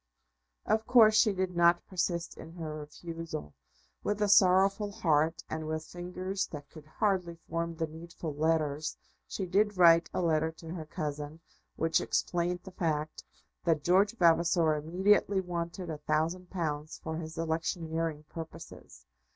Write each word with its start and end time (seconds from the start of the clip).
Of 0.65 0.87
course 0.87 1.13
she 1.13 1.31
did 1.31 1.55
not 1.55 1.85
persist 1.85 2.35
in 2.35 2.53
her 2.53 2.79
refusal. 2.79 3.53
With 4.03 4.19
a 4.23 4.27
sorrowful 4.27 4.89
heart, 4.91 5.43
and 5.47 5.67
with 5.67 5.85
fingers 5.85 6.47
that 6.47 6.67
could 6.71 6.87
hardly 6.87 7.35
form 7.47 7.75
the 7.75 7.85
needful 7.85 8.33
letters, 8.33 8.97
she 9.27 9.45
did 9.45 9.77
write 9.77 10.09
a 10.11 10.19
letter 10.23 10.51
to 10.53 10.69
her 10.73 10.85
cousin, 10.87 11.39
which 11.75 12.01
explained 12.01 12.61
the 12.63 12.71
fact 12.71 13.23
that 13.63 13.83
George 13.83 14.17
Vavasor 14.17 14.73
immediately 14.75 15.39
wanted 15.39 15.91
a 15.91 15.99
thousand 15.99 16.49
pounds 16.49 16.97
for 17.03 17.17
his 17.17 17.37
electioneering 17.37 18.23
purposes. 18.27 19.05